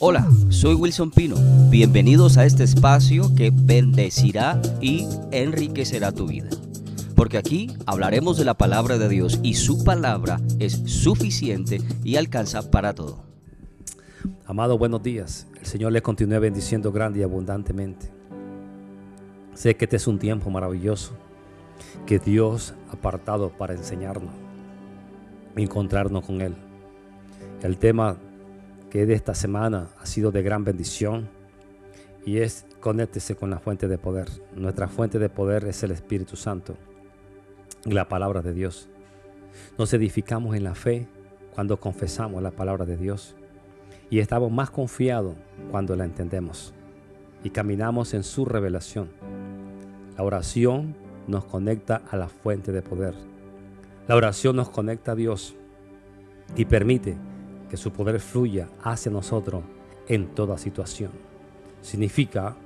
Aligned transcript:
Hola, 0.00 0.28
soy 0.48 0.76
Wilson 0.76 1.10
Pino. 1.10 1.34
Bienvenidos 1.70 2.38
a 2.38 2.44
este 2.44 2.62
espacio 2.62 3.34
que 3.34 3.50
bendecirá 3.52 4.62
y 4.80 5.08
enriquecerá 5.32 6.12
tu 6.12 6.28
vida. 6.28 6.48
Porque 7.16 7.36
aquí 7.36 7.72
hablaremos 7.84 8.36
de 8.36 8.44
la 8.44 8.54
palabra 8.54 8.96
de 8.96 9.08
Dios 9.08 9.40
y 9.42 9.54
su 9.54 9.82
palabra 9.82 10.40
es 10.60 10.74
suficiente 10.86 11.80
y 12.04 12.14
alcanza 12.14 12.70
para 12.70 12.94
todo. 12.94 13.24
Amado, 14.46 14.78
buenos 14.78 15.02
días. 15.02 15.48
El 15.58 15.66
Señor 15.66 15.90
le 15.90 16.00
continúe 16.00 16.38
bendiciendo 16.38 16.92
grande 16.92 17.18
y 17.18 17.22
abundantemente. 17.24 18.08
Sé 19.54 19.74
que 19.76 19.86
este 19.86 19.96
es 19.96 20.06
un 20.06 20.20
tiempo 20.20 20.48
maravilloso 20.48 21.14
que 22.06 22.20
Dios 22.20 22.72
ha 22.88 22.92
apartado 22.92 23.50
para 23.50 23.74
enseñarnos, 23.74 24.32
encontrarnos 25.56 26.24
con 26.24 26.40
Él. 26.40 26.54
El 27.64 27.78
tema 27.78 28.16
que 28.90 29.06
de 29.06 29.14
esta 29.14 29.34
semana 29.34 29.88
ha 30.00 30.06
sido 30.06 30.30
de 30.30 30.42
gran 30.42 30.64
bendición 30.64 31.28
y 32.24 32.38
es 32.38 32.66
conéctese 32.80 33.36
con 33.36 33.50
la 33.50 33.58
fuente 33.58 33.88
de 33.88 33.98
poder. 33.98 34.28
Nuestra 34.54 34.88
fuente 34.88 35.18
de 35.18 35.28
poder 35.28 35.64
es 35.64 35.82
el 35.82 35.90
Espíritu 35.90 36.36
Santo 36.36 36.76
y 37.84 37.92
la 37.92 38.08
palabra 38.08 38.42
de 38.42 38.52
Dios. 38.52 38.88
Nos 39.76 39.92
edificamos 39.92 40.56
en 40.56 40.64
la 40.64 40.74
fe 40.74 41.06
cuando 41.54 41.80
confesamos 41.80 42.42
la 42.42 42.50
palabra 42.50 42.84
de 42.84 42.96
Dios 42.96 43.34
y 44.10 44.20
estamos 44.20 44.50
más 44.50 44.70
confiados 44.70 45.34
cuando 45.70 45.96
la 45.96 46.04
entendemos 46.04 46.72
y 47.42 47.50
caminamos 47.50 48.14
en 48.14 48.24
su 48.24 48.44
revelación. 48.44 49.10
La 50.16 50.24
oración 50.24 50.96
nos 51.26 51.44
conecta 51.44 52.02
a 52.10 52.16
la 52.16 52.28
fuente 52.28 52.72
de 52.72 52.82
poder. 52.82 53.14
La 54.06 54.16
oración 54.16 54.56
nos 54.56 54.70
conecta 54.70 55.12
a 55.12 55.14
Dios 55.14 55.54
y 56.56 56.64
permite 56.64 57.16
que 57.68 57.76
su 57.76 57.92
poder 57.92 58.20
fluya 58.20 58.68
hacia 58.82 59.12
nosotros 59.12 59.62
en 60.08 60.28
toda 60.28 60.58
situación. 60.58 61.10
Significa 61.82 62.56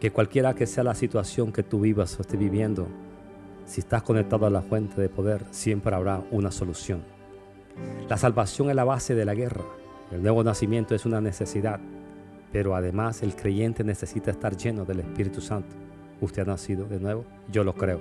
que 0.00 0.10
cualquiera 0.10 0.54
que 0.54 0.66
sea 0.66 0.82
la 0.82 0.94
situación 0.94 1.52
que 1.52 1.62
tú 1.62 1.80
vivas 1.80 2.18
o 2.18 2.22
estés 2.22 2.38
viviendo, 2.38 2.88
si 3.66 3.80
estás 3.80 4.02
conectado 4.02 4.46
a 4.46 4.50
la 4.50 4.62
fuente 4.62 5.00
de 5.00 5.08
poder, 5.08 5.44
siempre 5.50 5.94
habrá 5.94 6.22
una 6.30 6.50
solución. 6.50 7.02
La 8.08 8.16
salvación 8.16 8.70
es 8.70 8.76
la 8.76 8.84
base 8.84 9.14
de 9.14 9.24
la 9.24 9.34
guerra. 9.34 9.64
El 10.10 10.22
nuevo 10.22 10.42
nacimiento 10.42 10.94
es 10.94 11.06
una 11.06 11.20
necesidad, 11.20 11.78
pero 12.52 12.74
además 12.74 13.22
el 13.22 13.36
creyente 13.36 13.84
necesita 13.84 14.30
estar 14.30 14.56
lleno 14.56 14.84
del 14.84 15.00
Espíritu 15.00 15.40
Santo. 15.40 15.76
¿Usted 16.20 16.42
ha 16.42 16.46
nacido 16.46 16.86
de 16.86 16.98
nuevo? 16.98 17.24
Yo 17.52 17.62
lo 17.62 17.74
creo. 17.74 18.00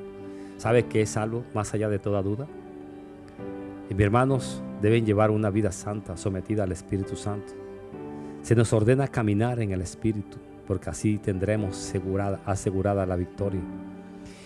¿Sabe 0.58 0.88
que 0.88 1.02
es 1.02 1.12
salvo 1.12 1.44
más 1.54 1.74
allá 1.74 1.88
de 1.88 2.00
toda 2.00 2.24
duda? 2.24 2.48
Y 3.90 3.96
mis 3.96 4.06
hermanos 4.06 4.62
deben 4.82 5.06
llevar 5.06 5.32
una 5.32 5.50
vida 5.50 5.72
santa, 5.72 6.16
sometida 6.16 6.64
al 6.64 6.72
Espíritu 6.72 7.16
Santo. 7.16 7.54
Se 8.44 8.56
nos 8.56 8.72
ordena 8.72 9.08
caminar 9.08 9.60
en 9.60 9.72
el 9.72 9.82
Espíritu, 9.82 10.38
porque 10.68 10.90
así 10.90 11.18
tendremos 11.18 11.76
asegurada, 11.76 12.42
asegurada 12.46 13.06
la 13.06 13.16
victoria 13.16 13.62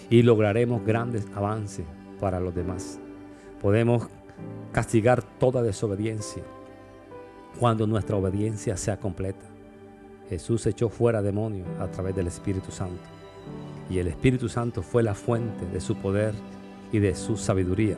y 0.09 0.21
lograremos 0.21 0.85
grandes 0.85 1.25
avances 1.35 1.85
para 2.19 2.39
los 2.39 2.53
demás. 2.53 2.99
Podemos 3.61 4.07
castigar 4.71 5.23
toda 5.23 5.61
desobediencia 5.61 6.43
cuando 7.59 7.87
nuestra 7.87 8.15
obediencia 8.15 8.77
sea 8.77 8.99
completa. 8.99 9.45
Jesús 10.29 10.65
echó 10.65 10.89
fuera 10.89 11.21
demonios 11.21 11.67
a 11.79 11.87
través 11.87 12.15
del 12.15 12.27
Espíritu 12.27 12.71
Santo. 12.71 13.03
Y 13.89 13.99
el 13.99 14.07
Espíritu 14.07 14.49
Santo 14.49 14.81
fue 14.81 15.03
la 15.03 15.13
fuente 15.13 15.65
de 15.65 15.81
su 15.81 15.95
poder 15.95 16.33
y 16.91 16.99
de 16.99 17.15
su 17.15 17.35
sabiduría. 17.35 17.97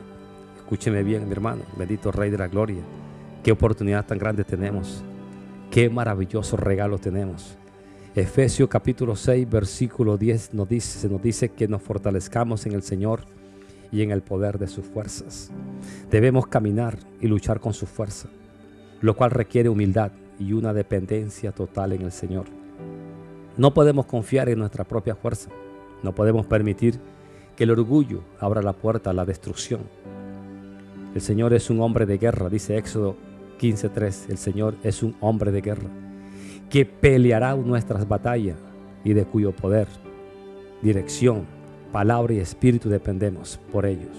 Escúcheme 0.66 1.04
bien, 1.04 1.26
mi 1.26 1.30
hermano, 1.30 1.62
bendito 1.78 2.10
Rey 2.10 2.28
de 2.28 2.38
la 2.38 2.48
Gloria. 2.48 2.82
Qué 3.44 3.52
oportunidad 3.52 4.04
tan 4.04 4.18
grande 4.18 4.42
tenemos. 4.42 5.04
Qué 5.70 5.88
maravilloso 5.88 6.56
regalo 6.56 6.98
tenemos. 6.98 7.56
Efesios 8.16 8.68
capítulo 8.68 9.14
6, 9.14 9.48
versículo 9.48 10.18
10 10.18 10.54
nos 10.54 10.68
dice, 10.68 10.98
se 10.98 11.08
nos 11.08 11.22
dice 11.22 11.50
que 11.50 11.68
nos 11.68 11.82
fortalezcamos 11.82 12.66
en 12.66 12.72
el 12.72 12.82
Señor 12.82 13.20
y 13.92 14.02
en 14.02 14.10
el 14.10 14.22
poder 14.22 14.58
de 14.58 14.66
sus 14.66 14.84
fuerzas. 14.84 15.52
Debemos 16.10 16.48
caminar 16.48 16.98
y 17.20 17.28
luchar 17.28 17.60
con 17.60 17.72
su 17.72 17.86
fuerza, 17.86 18.28
lo 19.00 19.14
cual 19.14 19.30
requiere 19.30 19.68
humildad 19.68 20.10
y 20.36 20.52
una 20.52 20.72
dependencia 20.72 21.52
total 21.52 21.92
en 21.92 22.02
el 22.02 22.10
Señor. 22.10 22.46
No 23.56 23.72
podemos 23.72 24.06
confiar 24.06 24.48
en 24.48 24.58
nuestra 24.58 24.82
propia 24.82 25.14
fuerza. 25.14 25.48
No 26.02 26.12
podemos 26.12 26.44
permitir 26.44 26.98
que 27.54 27.62
el 27.62 27.70
orgullo 27.70 28.24
abra 28.40 28.62
la 28.62 28.72
puerta 28.72 29.10
a 29.10 29.14
la 29.14 29.24
destrucción. 29.24 29.82
El 31.16 31.22
Señor 31.22 31.54
es 31.54 31.70
un 31.70 31.80
hombre 31.80 32.04
de 32.04 32.18
guerra, 32.18 32.50
dice 32.50 32.76
Éxodo 32.76 33.16
15:3. 33.58 34.28
El 34.28 34.36
Señor 34.36 34.74
es 34.82 35.02
un 35.02 35.16
hombre 35.20 35.50
de 35.50 35.62
guerra 35.62 35.88
que 36.68 36.84
peleará 36.84 37.56
nuestras 37.56 38.06
batallas 38.06 38.58
y 39.02 39.14
de 39.14 39.24
cuyo 39.24 39.52
poder, 39.52 39.88
dirección, 40.82 41.46
palabra 41.90 42.34
y 42.34 42.40
espíritu 42.40 42.90
dependemos 42.90 43.58
por 43.72 43.86
ellos. 43.86 44.10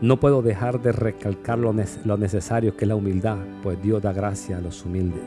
No 0.00 0.20
puedo 0.20 0.42
dejar 0.42 0.80
de 0.80 0.92
recalcar 0.92 1.58
lo, 1.58 1.72
necesario 1.72 2.76
que 2.76 2.84
es 2.84 2.88
la 2.88 2.94
humildad, 2.94 3.38
pues 3.60 3.82
Dios 3.82 4.00
da 4.00 4.12
gracia 4.12 4.58
a 4.58 4.60
los 4.60 4.84
humildes. 4.84 5.24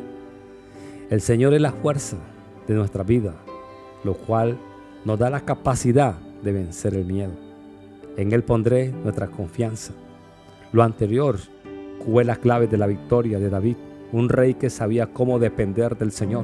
El 1.09 1.19
Señor 1.19 1.53
es 1.53 1.61
la 1.61 1.73
fuerza 1.73 2.15
de 2.69 2.73
nuestra 2.73 3.03
vida, 3.03 3.33
lo 4.05 4.13
cual 4.13 4.57
nos 5.03 5.19
da 5.19 5.29
la 5.29 5.41
capacidad 5.41 6.15
de 6.41 6.53
vencer 6.53 6.93
el 6.93 7.03
miedo. 7.03 7.33
En 8.15 8.31
Él 8.31 8.43
pondré 8.45 8.93
nuestra 8.93 9.27
confianza. 9.27 9.93
Lo 10.75 10.83
anterior 10.83 11.37
fue 12.05 12.25
la 12.25 12.35
clave 12.35 12.67
de 12.67 12.77
la 12.77 12.85
victoria 12.85 13.39
de 13.39 13.49
David, 13.49 13.77
un 14.11 14.27
rey 14.27 14.55
que 14.55 14.69
sabía 14.69 15.07
cómo 15.07 15.39
depender 15.39 15.97
del 15.97 16.11
Señor, 16.11 16.43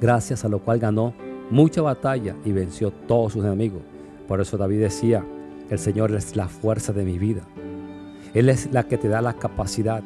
gracias 0.00 0.44
a 0.44 0.48
lo 0.48 0.60
cual 0.60 0.78
ganó 0.78 1.12
mucha 1.50 1.82
batalla 1.82 2.36
y 2.44 2.52
venció 2.52 2.92
todos 2.92 3.32
sus 3.32 3.44
enemigos. 3.44 3.82
Por 4.28 4.40
eso 4.40 4.56
David 4.56 4.82
decía, 4.82 5.24
el 5.68 5.80
Señor 5.80 6.12
es 6.12 6.36
la 6.36 6.46
fuerza 6.46 6.92
de 6.92 7.04
mi 7.04 7.18
vida. 7.18 7.42
Él 8.34 8.48
es 8.48 8.72
la 8.72 8.84
que 8.84 8.98
te 8.98 9.08
da 9.08 9.20
la 9.20 9.32
capacidad. 9.32 10.04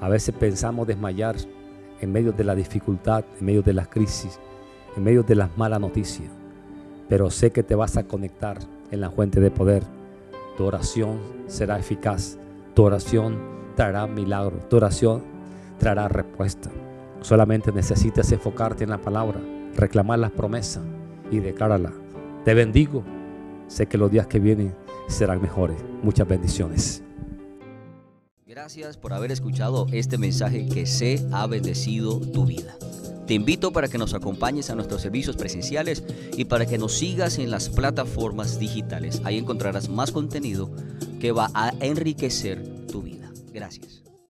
A 0.00 0.08
veces 0.08 0.34
pensamos 0.34 0.86
desmayar 0.86 1.36
en 2.00 2.12
medio 2.12 2.32
de 2.32 2.44
la 2.44 2.54
dificultad, 2.54 3.26
en 3.38 3.44
medio 3.44 3.60
de 3.60 3.74
la 3.74 3.84
crisis, 3.84 4.40
en 4.96 5.04
medio 5.04 5.22
de 5.22 5.34
las 5.34 5.54
malas 5.58 5.80
noticias. 5.80 6.30
Pero 7.10 7.28
sé 7.28 7.50
que 7.50 7.62
te 7.62 7.74
vas 7.74 7.98
a 7.98 8.04
conectar 8.04 8.56
en 8.90 9.02
la 9.02 9.10
fuente 9.10 9.38
de 9.38 9.50
poder. 9.50 9.95
Tu 10.56 10.64
oración 10.64 11.20
será 11.46 11.78
eficaz. 11.78 12.38
Tu 12.74 12.82
oración 12.82 13.38
traerá 13.74 14.06
milagro. 14.06 14.58
Tu 14.68 14.76
oración 14.76 15.22
traerá 15.78 16.08
respuesta. 16.08 16.70
Solamente 17.20 17.72
necesitas 17.72 18.30
enfocarte 18.32 18.84
en 18.84 18.90
la 18.90 19.00
palabra, 19.00 19.40
reclamar 19.74 20.18
las 20.18 20.30
promesas 20.32 20.82
y 21.30 21.40
declárala. 21.40 21.92
Te 22.44 22.54
bendigo. 22.54 23.04
Sé 23.66 23.86
que 23.86 23.98
los 23.98 24.10
días 24.10 24.26
que 24.26 24.38
vienen 24.38 24.74
serán 25.08 25.42
mejores. 25.42 25.76
Muchas 26.02 26.26
bendiciones. 26.28 27.02
Gracias 28.46 28.96
por 28.96 29.12
haber 29.12 29.32
escuchado 29.32 29.86
este 29.92 30.18
mensaje 30.18 30.68
que 30.68 30.86
se 30.86 31.26
ha 31.32 31.46
bendecido 31.46 32.20
tu 32.20 32.46
vida. 32.46 32.76
Te 33.26 33.34
invito 33.34 33.72
para 33.72 33.88
que 33.88 33.98
nos 33.98 34.14
acompañes 34.14 34.70
a 34.70 34.76
nuestros 34.76 35.02
servicios 35.02 35.36
presenciales 35.36 36.04
y 36.36 36.44
para 36.44 36.66
que 36.66 36.78
nos 36.78 36.92
sigas 36.94 37.38
en 37.38 37.50
las 37.50 37.68
plataformas 37.68 38.58
digitales. 38.58 39.20
Ahí 39.24 39.38
encontrarás 39.38 39.88
más 39.88 40.12
contenido 40.12 40.70
que 41.20 41.32
va 41.32 41.50
a 41.54 41.72
enriquecer 41.80 42.86
tu 42.86 43.02
vida. 43.02 43.32
Gracias. 43.52 44.05